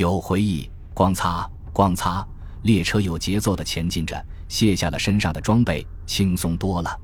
[0.00, 2.26] 有回忆，光擦光擦，
[2.62, 6.98] 列车有节奏的前进着，卸下了身上的装备，轻松多了。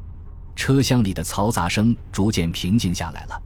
[0.54, 3.38] 车厢里的嘈杂声逐渐平静下来了。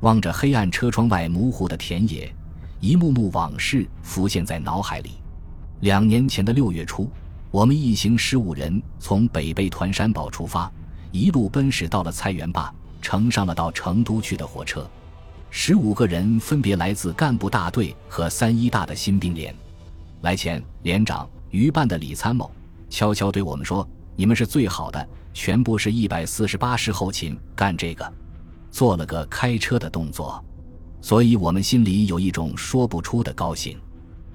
[0.00, 2.34] 望着黑暗车窗外模糊的田野，
[2.80, 5.10] 一幕幕往事浮现在脑海里。
[5.80, 7.10] 两年前的六月初，
[7.50, 10.72] 我们一行十五人从北碚团山堡出发，
[11.12, 14.88] 一路奔驶到了菜园坝，乘上了到成都去的火车。
[15.58, 19.56] 十五个人分别来自干部大队和三一大的新兵连。
[20.20, 22.48] 来前，连长余办的李参谋
[22.90, 28.12] 悄悄对我们说：“你们是最好的，全部是一百四十八师后勤干这个。”
[28.70, 30.44] 做了个开车的动作，
[31.00, 33.78] 所以我们心里有一种说不出的高兴。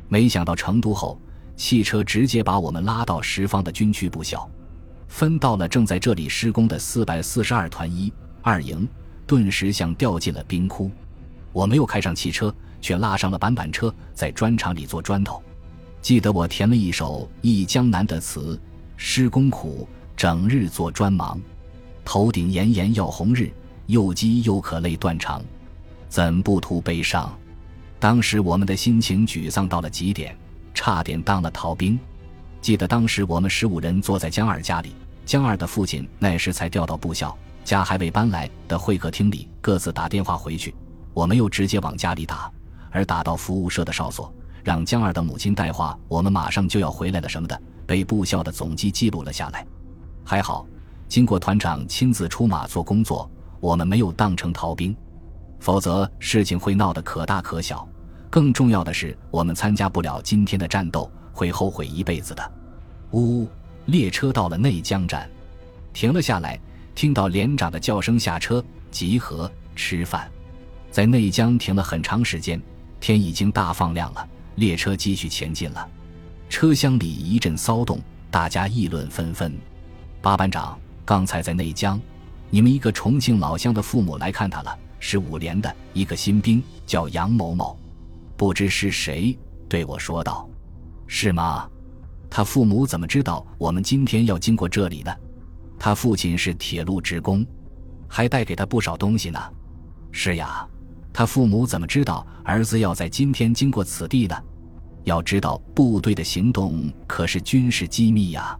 [0.09, 1.21] 没想到成都后。
[1.55, 4.49] 汽车直接把我们拉到十方的军区部校，
[5.07, 8.87] 分到了正在这里施工的四百四十二团一二营，
[9.27, 10.89] 顿时像掉进了冰窟。
[11.51, 15.41] 我没有开上汽车，却拉上了板板车，在砖厂里做砖头。
[16.01, 18.59] 记得我填了一首《忆江南》的词：
[18.97, 21.39] 施工苦，整日做砖忙，
[22.03, 23.51] 头顶炎炎耀红日，
[23.87, 25.43] 又饥又渴泪断肠，
[26.09, 27.31] 怎不图悲伤？
[27.99, 30.35] 当时我们的心情沮丧到了极点。
[30.73, 31.99] 差点当了逃兵，
[32.61, 34.95] 记得当时我们十五人坐在江二家里，
[35.25, 40.73] 江二的父亲那时才调到部校，家还未搬来的会客厅里，各自打电话回去。
[41.13, 42.51] 我们又直接往家里打，
[42.89, 49.65] 而打到服务社的哨所，让江二的母亲带话，我们马上就要回来了什么的，被部校的总机记录了下来。
[50.23, 50.65] 还好，
[51.07, 54.95] 经过团长亲自出马做工作，我们没有当成逃兵，
[55.59, 57.87] 否则事情会闹得可大可小。
[58.29, 62.51] 更重要的是，我们参加不了今天的战斗，会后悔一辈子的。
[63.11, 63.45] 呜，
[63.87, 65.29] 列车到了内江站，
[65.91, 66.57] 停了下来，
[66.95, 70.31] 听到连长的叫声，下车集合吃饭。
[70.91, 72.61] 在内江停了很长时间，
[72.99, 75.89] 天已经大放亮了，列车继续前进了。
[76.49, 79.57] 车厢里一阵骚动，大家议论纷纷。
[80.21, 81.99] 八班长，刚才在内江，
[82.49, 87.79] 你们一个重庆老乡的父母来看他了，是五连的一个新兵，叫杨某某。
[88.35, 89.37] 不知是谁
[89.69, 90.49] 对我说道
[91.07, 91.69] ：“是吗？
[92.29, 95.15] 他父母怎么知道我们今天要经过这里呢？
[95.79, 97.45] 他父亲是铁路职工，
[98.09, 99.39] 还带给他不少东西呢。
[100.11, 100.67] 是呀，
[101.13, 104.35] 他父母怎么知道儿子要在今天经过此地呢？
[105.03, 108.57] 要知道部队的行动可是军事机密呀。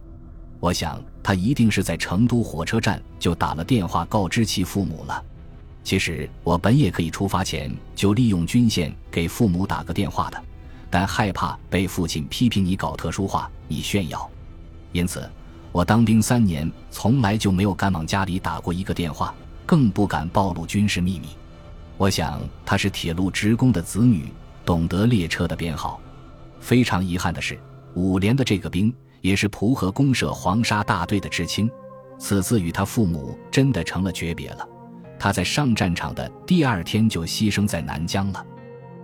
[0.60, 5.24] 我想他一定是在成都火车站就打了电话告知其父母了。”
[5.84, 10.40] 其实我本也可以出发前就利用军线给父母打个电话的，
[10.88, 14.30] 但害怕被父亲批评你搞特殊化、你炫耀，
[14.92, 15.28] 因此
[15.72, 19.34] 我当兵三年从来就没有敢往家里打过一个电话，
[19.66, 21.30] 更不敢暴露军事秘密。
[21.96, 24.32] 我想他是铁路职工的子女，
[24.64, 26.00] 懂得列车的编号。
[26.60, 27.58] 非常遗憾的是，
[27.94, 31.70] 五连的这个兵也是蒲河公社黄沙大队的知青，
[32.18, 34.68] 此次与他父母真的成了诀别了。
[35.18, 38.44] 他在上战场的第二天就牺牲在南疆了。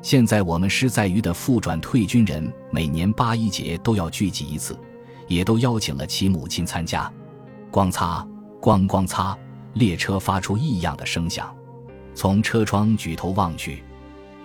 [0.03, 4.79] 现在我们师在渝的复转退军人每年八一节都要聚集一次，
[5.27, 7.13] 也都邀请了其母亲参加。
[7.71, 8.27] 咣擦，
[8.61, 9.37] 咣咣擦，
[9.75, 11.55] 列车发出异样的声响。
[12.19, 13.81] 从车窗举头望去，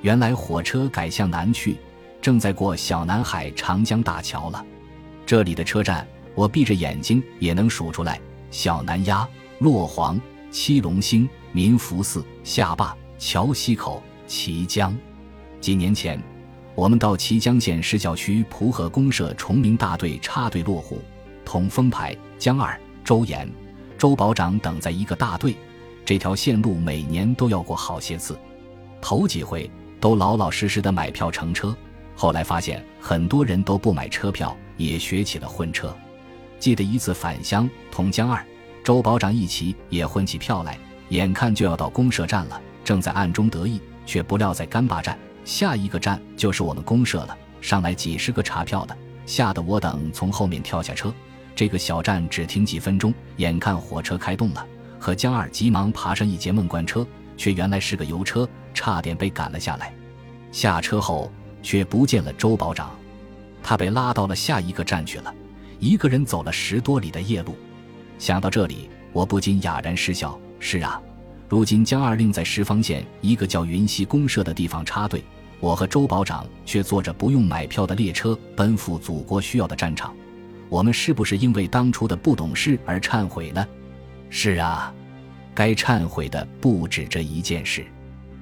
[0.04, 1.76] 原来火车改向南去，
[2.22, 4.64] 正在过小南海长江大桥了。
[5.26, 11.28] 这里的车站，我闭着眼睛也能数出来：小南丫、洛黄、七龙星。
[11.52, 14.96] 民福寺、下坝、桥西口、綦江。
[15.60, 16.22] 几年前，
[16.76, 21.02] 我们到綦江县市郊区蒲河公社崇明大队插队落户，
[21.44, 23.52] 同风排、江二、周岩、
[23.98, 25.56] 周保长等在一个大队。
[26.06, 28.38] 这条线路每年都要过好些次，
[29.02, 29.70] 头几回
[30.00, 31.76] 都老老实实的买票乘车，
[32.16, 35.96] 后来发现很多人都不买车票，也学起了混车。
[36.60, 38.46] 记得一次返乡，同江二、
[38.84, 40.78] 周保长一起也混起票来。
[41.10, 47.38] 眼看就要到公社站了，正在暗中得意，却不料在干坝站下一个站就是我们公社了。
[47.62, 51.14] 上来几十个查票的，吓得我等从后面跳下车。
[51.56, 54.66] 这个小站只停几分钟，眼看火车开动了，
[55.04, 57.06] 和江二急忙爬上一节闷罐车，
[57.36, 59.94] 却原来是个油车，差点被赶了下来。
[60.50, 61.30] 下车后
[61.62, 62.90] 却不见了周保长，
[63.62, 65.36] 他被拉到了下一个站去了，
[65.78, 67.54] 一个人走了十多里的夜路。
[68.18, 70.40] 想到这里，我不禁哑然失笑。
[70.58, 71.02] 是啊，
[71.50, 75.22] 如今江二令在石方县一个叫云溪公社的地方插队，
[75.60, 80.16] 我和周保长却坐着不用买票的列车奔赴祖国需要的战场。
[80.70, 83.68] 我们是不是因为当初的不懂事而忏悔呢？
[84.36, 84.92] 是啊，
[85.54, 87.86] 该忏悔的不止这一件事。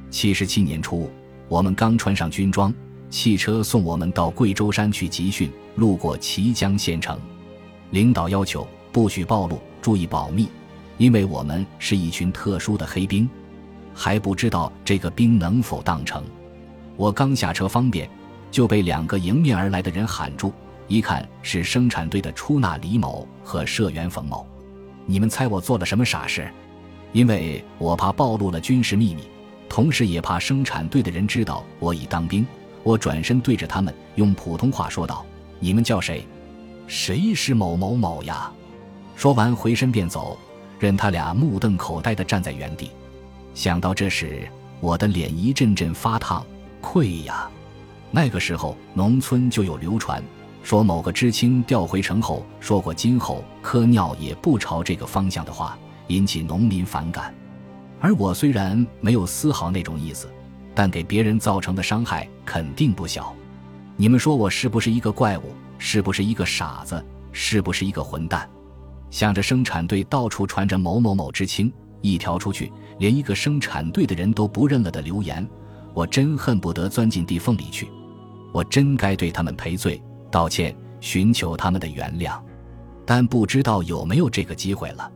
[0.10, 1.12] 七十七年初，
[1.50, 2.74] 我们刚穿上军装，
[3.10, 7.20] 汽车送我们到贵州山去集训，路过綦江县城，
[7.90, 10.48] 领导要求不许暴露，注意保密，
[10.98, 13.30] 因为我们是一群特殊的黑兵，
[13.94, 16.24] 还不知道这个兵能否当成。
[16.96, 18.10] 我刚下车方便，
[18.50, 20.54] 就被两个迎面而来的人喊住，
[20.88, 24.48] 一看是生产队的出纳李某和社员冯某。
[25.06, 26.50] 你们猜我做了什么傻事？
[27.12, 29.24] 因为我怕暴露了军事秘密，
[29.68, 32.46] 同时也怕生产队的人知道我已当兵。
[32.84, 35.26] 我转身对着他们用普通话说道
[35.60, 36.26] ：“你们叫谁？
[36.88, 38.52] 谁是某某某呀？”
[39.16, 40.38] 说完回身便走，
[40.80, 42.90] 任他俩目瞪口呆地站在原地。
[43.54, 44.48] 想到这时，
[44.80, 46.46] 我的脸一阵阵发烫，
[46.80, 47.50] 愧呀！
[48.10, 50.24] 那个时候，农村就有流传，
[50.64, 55.78] 说某个知青调回城后说过今后喝尿也不朝这个方向的话，
[56.08, 57.34] 引起农民反感。
[58.00, 60.30] 而我虽然没有丝毫那种意思。
[60.74, 63.36] 但给别人造成的伤害肯定不小，
[63.98, 65.54] 你们说我是不是一个怪物？
[65.78, 67.04] 是不是一个傻子？
[67.34, 68.50] 是不是一个混蛋？
[69.10, 71.70] 向着生产队到处传着某某某知青，
[72.00, 75.46] 一条出去连一个生产队的人都不认了的流言，
[75.94, 77.90] 我真恨不得钻进地缝里去。
[78.54, 82.40] 我真该对他们赔罪、道歉，寻求他们的原谅，
[83.06, 85.12] 但不知道有没有这个机会了。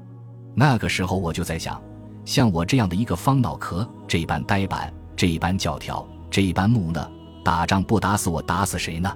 [0.53, 1.81] 那个时候我就在想，
[2.25, 4.93] 像我这样的一个方脑壳，这般呆板。
[5.17, 7.09] 这一般教条，这一般木讷，
[7.41, 9.09] 打仗不打死我，打死谁呢？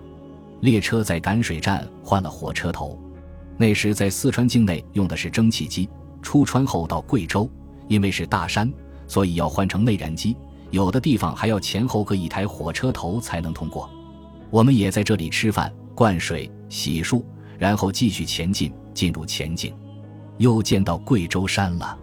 [0.62, 2.98] 列车在赶水站换了火车头，
[3.57, 5.90] 那时在四川境内用的是蒸汽机，
[6.22, 7.50] 出川后到贵州，
[7.90, 8.72] 因为是大山，
[9.07, 10.38] 所以要换成内燃机，
[10.72, 13.90] 有的地方还要前后各一台火车头才能通过。
[14.50, 15.69] 我们也在这里吃饭、
[16.00, 17.22] 灌水、洗漱，
[17.57, 19.74] 然后继续前进，进入前景，
[20.38, 22.00] 又见到贵州山了。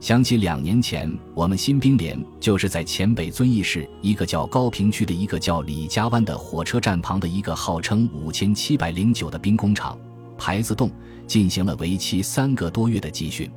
[0.00, 9.96] 想起两年前，我们新兵连就是在黔北遵义市一个叫高平区的一个叫李家湾的火车站旁的一个号称五千七百零九的兵工厂
[10.36, 10.90] 牌子洞
[11.24, 13.48] 进行了为期三个多月的集训。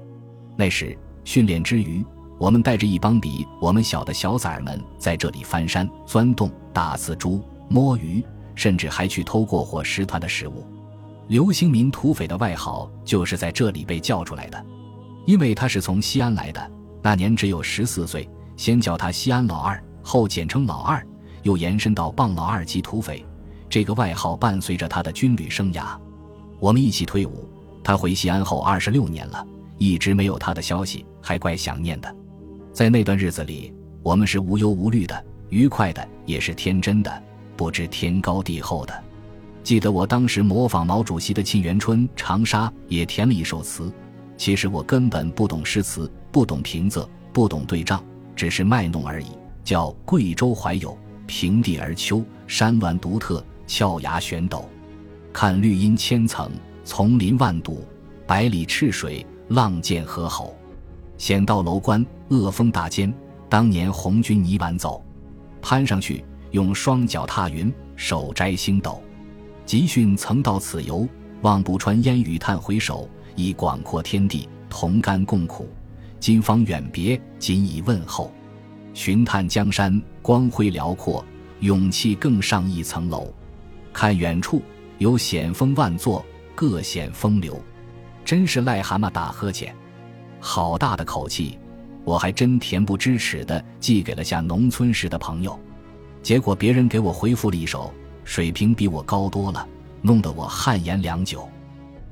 [0.56, 2.06] 那时训练之余，
[2.38, 8.24] 我们带着一帮比我们小的小崽儿们在这里翻山、钻洞、打刺猪、摸鱼，
[8.56, 10.65] 甚至还去偷过伙食团的食物。
[11.27, 14.65] 刘兴民土匪的外号就是在这里被叫出来的。
[15.25, 16.71] 因为他是从西安来的，
[17.01, 18.27] 那年只有十四岁，
[18.57, 21.06] 先叫他西安老二，后简称老二，
[21.44, 23.24] 又延伸到棒老二级土匪。
[23.69, 25.95] 这个外号伴随着他的军旅生涯。
[26.59, 27.48] 我们一起退伍，
[27.83, 29.45] 他回西安后二十六年了，
[29.77, 32.15] 一直没有他的消息，还怪想念的。
[32.74, 37.24] 在那段日子里，我们是无忧无虑的，愉快的，也是天真的，
[37.62, 39.04] 不知天高地厚的。
[39.62, 43.94] 记得我当时模仿毛主席的《沁园春·长沙》，也填了一首词。
[44.36, 48.04] 其实我根本不懂诗词，不懂平仄，不懂对仗，
[48.36, 49.28] 只是卖弄而已。
[49.63, 50.98] 叫贵州怀有
[51.28, 54.63] 平地而丘，山峦独特，峭崖悬陡。
[55.31, 56.50] 看绿荫千层，
[56.84, 57.86] 丛林万堵，
[58.25, 60.56] 百里赤水，浪剑河吼。
[61.19, 63.13] 险道楼观，恶风大尖。
[63.48, 65.06] 当年红军泥丸走，
[65.62, 69.01] 攀上去用双脚踏云，手摘星斗。
[69.65, 71.07] 集训曾到此游，
[71.42, 73.09] 望不穿烟雨叹回首。
[73.36, 75.69] 以广阔天地，同甘共苦。
[76.19, 78.31] 今方远别，仅以问候。
[78.94, 81.24] 寻探江山，光辉辽阔，
[81.62, 83.33] 勇气更上一层楼。
[83.94, 84.62] 看远处
[84.98, 87.60] 有险峰万座，各显风流。
[88.25, 89.74] 真是癞蛤蟆打呵欠，
[90.39, 91.58] 好大的口气！
[92.03, 95.58] 我还真恬不知耻的寄给了下农村时的朋友，
[96.22, 99.68] 结果别人给我回复了一首，水平比我高多了，
[100.01, 101.48] 弄得我汗颜良久。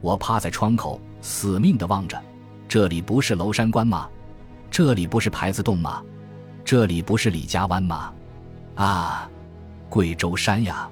[0.02, 1.00] 我趴在窗口。
[1.22, 2.18] 死命地望着，
[2.66, 4.10] 这里不是娄山关吗？
[4.72, 6.02] 这里不是牌子洞吗？
[6.64, 8.14] 这里不是李家湾吗？
[8.76, 9.30] 啊，
[9.90, 10.90] 贵州山呀！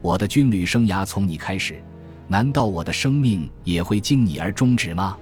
[0.00, 1.78] 我的军旅生涯从你开始，
[2.26, 5.18] 难道我的生命也会经你而终止吗？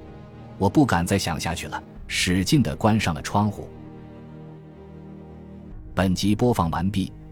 [0.57, 3.69] 我不敢再想下去了，使劲地关上了窗户。
[5.97, 7.13] 本集播放完毕，